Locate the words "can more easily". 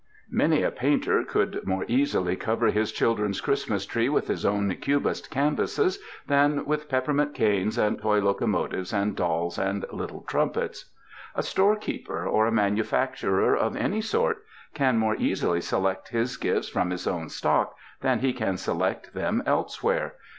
14.73-15.61